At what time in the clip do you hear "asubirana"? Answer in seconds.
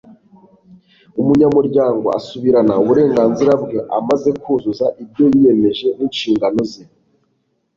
2.17-2.73